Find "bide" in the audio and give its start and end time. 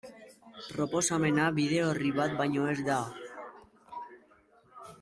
1.59-1.83